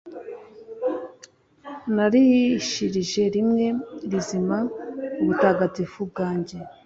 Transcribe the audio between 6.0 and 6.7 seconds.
bwanjye